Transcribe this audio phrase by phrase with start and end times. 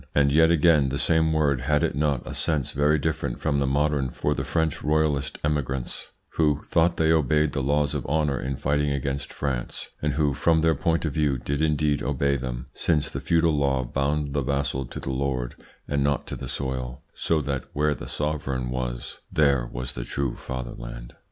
[0.15, 3.67] And yet again, the same word had it not a sense very different from the
[3.67, 8.55] modern for the French royalist emigrants, who thought they obeyed the laws of honour in
[8.55, 13.11] fighting against France, and who from their point of view did indeed obey them, since
[13.11, 15.53] the feudal law bound the vassal to the lord
[15.87, 20.35] and not to the soil, so that where the sovereign was there was the true
[20.35, 21.13] fatherland?